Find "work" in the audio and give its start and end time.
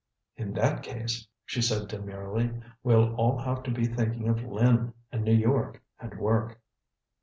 6.17-6.59